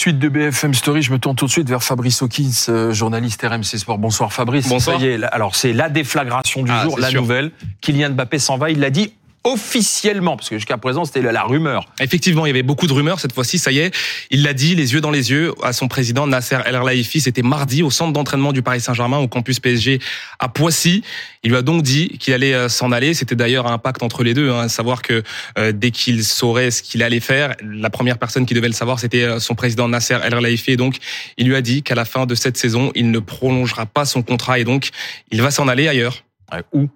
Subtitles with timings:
[0.00, 3.42] Suite de BFM Story, je me tourne tout de suite vers Fabrice Hawkins, euh, journaliste
[3.42, 3.98] RMC Sport.
[3.98, 4.66] Bonsoir Fabrice.
[4.66, 4.98] Bonsoir.
[4.98, 7.20] Ça y est, alors c'est la déflagration du Ah, jour, la sûr.
[7.20, 7.50] nouvelle.
[7.82, 9.12] Kylian Mbappé s'en va, il l'a dit
[9.44, 11.86] officiellement, parce que jusqu'à présent c'était la, la rumeur.
[12.00, 13.20] Effectivement, il y avait beaucoup de rumeurs.
[13.20, 13.94] Cette fois-ci, ça y est,
[14.30, 17.20] il l'a dit, les yeux dans les yeux, à son président Nasser El Khelaifi.
[17.20, 20.00] C'était mardi au centre d'entraînement du Paris Saint-Germain, au campus PSG
[20.38, 21.02] à Poissy.
[21.42, 23.14] Il lui a donc dit qu'il allait euh, s'en aller.
[23.14, 25.22] C'était d'ailleurs un pacte entre les deux, hein, à savoir que
[25.58, 28.98] euh, dès qu'il saurait ce qu'il allait faire, la première personne qui devait le savoir,
[29.00, 30.72] c'était euh, son président Nasser El Khelaifi.
[30.72, 30.96] Et donc,
[31.38, 34.22] il lui a dit qu'à la fin de cette saison, il ne prolongera pas son
[34.22, 34.90] contrat et donc,
[35.30, 36.24] il va s'en aller ailleurs.
[36.52, 36.88] Ouais, où?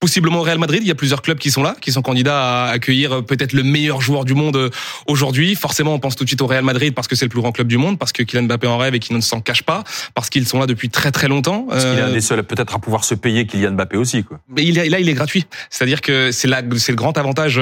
[0.00, 2.64] Possiblement au Real Madrid, il y a plusieurs clubs qui sont là, qui sont candidats
[2.64, 4.70] à accueillir euh, peut-être le meilleur joueur du monde euh,
[5.06, 5.54] aujourd'hui.
[5.54, 7.52] Forcément, on pense tout de suite au Real Madrid parce que c'est le plus grand
[7.52, 9.84] club du monde, parce que Kylian Mbappé en rêve et qu'il ne s'en cache pas,
[10.14, 11.66] parce qu'ils sont là depuis très très longtemps.
[11.68, 14.24] Parce qu'il est un Euh, des seuls peut-être à pouvoir se payer Kylian Mbappé aussi.
[14.24, 14.40] Quoi.
[14.48, 15.44] mais il est, là, il est gratuit.
[15.68, 17.60] C'est-à-dire que c'est là, c'est le grand avantage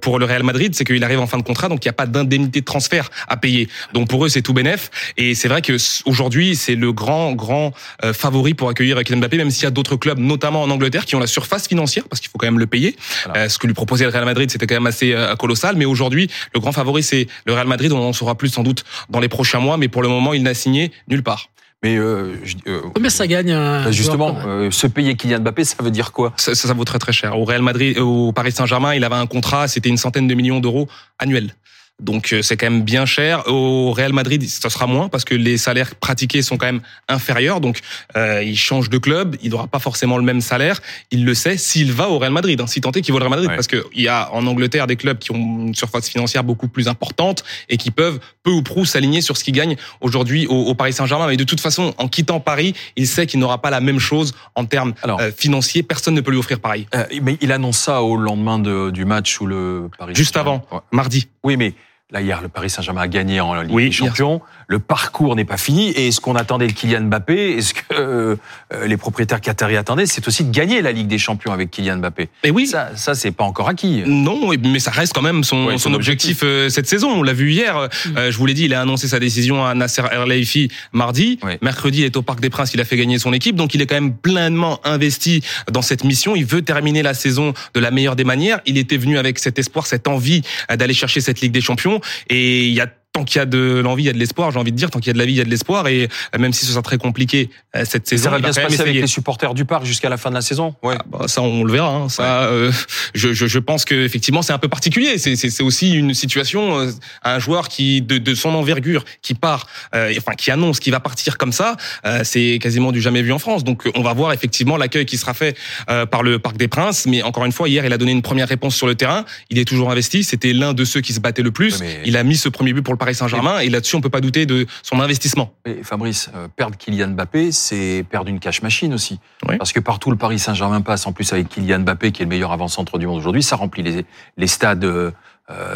[0.00, 1.92] pour le Real Madrid, c'est qu'il arrive en fin de contrat, donc il n'y a
[1.92, 3.68] pas d'indemnité de transfert à payer.
[3.92, 4.90] Donc pour eux, c'est tout bénef.
[5.16, 7.72] Et c'est vrai que aujourd'hui, c'est le grand, grand
[8.12, 11.14] favori pour accueillir Kylian Mbappé, même s'il y a d'autres clubs, notamment en Angleterre, qui
[11.14, 12.96] ont la surface financière, parce qu'il faut quand même le payer.
[13.26, 13.40] Voilà.
[13.42, 15.76] Euh, ce que lui proposait le Real Madrid, c'était quand même assez euh, colossal.
[15.76, 17.92] Mais aujourd'hui, le grand favori, c'est le Real Madrid.
[17.92, 20.42] On en saura plus sans doute dans les prochains mois, mais pour le moment, il
[20.42, 21.48] n'a signé nulle part.
[21.82, 25.76] Mais euh, je- euh, Combien ça gagne bah, justement, euh, se payer Kylian Mbappé, ça
[25.80, 26.32] veut dire quoi?
[26.38, 27.38] Ça, ça, ça vaut très très cher.
[27.38, 30.58] Au Real Madrid, au Paris Saint-Germain, il avait un contrat, c'était une centaine de millions
[30.60, 30.88] d'euros
[31.18, 31.54] annuels.
[32.02, 33.48] Donc euh, c'est quand même bien cher.
[33.50, 37.60] Au Real Madrid, ça sera moins parce que les salaires pratiqués sont quand même inférieurs.
[37.62, 37.80] Donc
[38.16, 40.82] euh, il change de club, il n'aura pas forcément le même salaire.
[41.10, 43.20] Il le sait s'il va au Real Madrid, hein, si tant est qu'il va au
[43.20, 43.54] Real Madrid, Ouais.
[43.54, 46.86] parce qu'il y a en Angleterre des clubs qui ont une surface financière beaucoup plus
[46.88, 50.74] importante et qui peuvent peu ou prou s'aligner sur ce qu'ils gagnent aujourd'hui au, au
[50.74, 51.26] Paris Saint-Germain.
[51.28, 54.34] Mais de toute façon, en quittant Paris, il sait qu'il n'aura pas la même chose
[54.54, 55.18] en termes Alors.
[55.20, 55.82] euh, financiers.
[55.82, 56.86] Personne ne peut lui offrir pareil.
[56.94, 60.62] Euh, Mais il annonce ça au lendemain de- du match où le Paris Juste avant,
[60.92, 61.28] mardi.
[61.42, 61.72] Oui, mais
[62.12, 64.06] là, hier, le Paris Saint-Germain a gagné en Ligue Oui, des hier.
[64.08, 64.40] Champions.
[64.68, 65.90] Le parcours n'est pas fini.
[65.90, 68.36] Et ce qu'on attendait de Kylian Mbappé, et ce que euh,
[68.72, 71.96] euh, les propriétaires qataris attendaient, c'est aussi de gagner la Ligue des Champions avec Kylian
[71.98, 72.28] Mbappé.
[72.44, 74.02] Et oui, Ça, ça c'est pas encore acquis.
[74.06, 77.10] Non, mais ça reste quand même son, Ouais, son son objectif, euh, cette saison.
[77.10, 77.88] On l'a vu hier.
[78.16, 81.38] Euh, je vous l'ai dit, il a annoncé sa décision à Nasser El Khelaifi mardi.
[81.42, 81.58] Ouais.
[81.62, 82.74] Mercredi, il est au Parc des Princes.
[82.74, 86.02] Il a fait gagner son équipe, donc il est quand même pleinement investi dans cette
[86.04, 86.34] mission.
[86.36, 88.60] Il veut terminer la saison de la meilleure des manières.
[88.66, 91.95] Il était venu avec cet espoir, cette envie euh, d'aller chercher cette Ligue des Champions.
[92.28, 94.50] Et il y a tant qu'il y a de l'envie, il y a de l'espoir.
[94.50, 95.50] J'ai envie de dire, tant qu'il y a de la vie, il y a de
[95.50, 95.86] l'espoir.
[95.88, 96.04] Et
[96.34, 98.60] euh, même si ce sera très compliqué euh, cette Et saison, ça va bien se
[98.60, 100.74] passer avec les supporters du parc jusqu'à la fin de la saison.
[100.82, 100.96] Ouais.
[100.98, 101.88] Ah bah, ça, on le verra.
[101.94, 102.08] hein.
[102.08, 102.70] Ça, euh,
[103.14, 105.18] je, je, je pense que effectivement, c'est un peu particulier.
[105.18, 106.90] C'est, aussi une situation euh,
[107.24, 111.00] un joueur qui de, de son envergure qui part, euh, enfin qui annonce qu'il va
[111.00, 111.76] partir comme ça.
[112.04, 113.64] euh, c'est quasiment du jamais vu en France.
[113.64, 115.56] Donc, on va voir effectivement l'accueil qui sera fait
[115.90, 117.06] euh, par le Parc des Princes.
[117.06, 119.24] Mais encore une fois, hier, il a donné une première réponse sur le terrain.
[119.50, 120.22] Il est toujours investi.
[120.24, 121.80] C'était l'un de ceux qui se battait le plus.
[121.80, 123.60] Ouais, mais- Il a mis ce premier but pour le Paris Saint-Germain.
[123.60, 125.52] Et là-dessus, on peut pas douter de son investissement.
[125.64, 129.20] Et Fabrice, euh, perdre Kylian Mbappé, c'est perdre une cash machine aussi.
[129.48, 129.56] Oui.
[129.58, 132.28] Parce que partout le Paris Saint-Germain passe, en plus avec Kylian Mbappé, qui est le
[132.30, 134.04] meilleur avant-centre du monde aujourd'hui, ça remplit les,
[134.36, 135.12] les stades euh,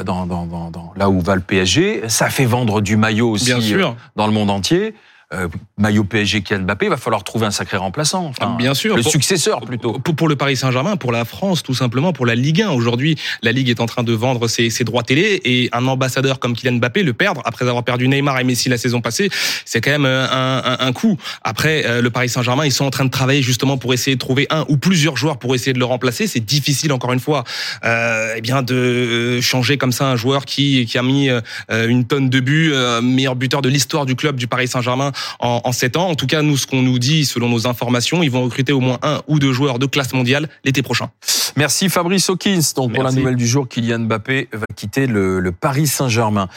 [0.05, 2.03] dans, dans, dans, dans- là où va le PSG.
[2.09, 3.91] Ça fait vendre du maillot aussi Bien sûr.
[3.91, 4.95] euh, dans le monde entier.
[5.33, 5.47] Euh,
[5.79, 8.25] maillot PSG Kylian Mbappé, il va falloir trouver un sacré remplaçant.
[8.27, 8.97] Enfin, Ah, bien sûr.
[8.97, 9.93] Le Pour- successeur plutôt.
[10.01, 12.71] Pour, pour le Paris Saint-Germain, pour la France, tout simplement, pour la Ligue 1.
[12.71, 16.41] Aujourd'hui, la Ligue est en train de vendre ses, ses droits télé et un ambassadeur
[16.41, 19.31] comme Kylian Mbappé, le perdre après avoir perdu Neymar et Messi la saison passée,
[19.65, 21.17] c'est quand même euh, un, un, un coup.
[21.43, 24.21] Après, euh, le Paris Saint-Germain, ils sont en train de travailler justement pour essayer de
[24.21, 26.27] trouver un ou plusieurs joueurs pour essayer de le remplacer.
[26.27, 27.45] C'est difficile, encore une fois,
[27.85, 31.41] euh, eh bien, de euh, changer comme ça un joueur qui, qui a mis euh,
[31.87, 35.61] une tonne de buts, euh, meilleur buteur de l'histoire du club du Paris Saint-Germain en,
[35.65, 36.09] en 7 ans.
[36.09, 38.81] En tout cas, nous, ce qu'on nous dit, selon nos informations, ils vont recruter au
[38.81, 41.11] moins un ou deux joueurs de classe mondiale l'été prochain.
[41.57, 42.61] Merci Fabrice Hawkins.
[42.77, 46.49] Donc pour la nouvelle du jour, Kylian Mbappé va quitter le, le Paris Saint-Germain.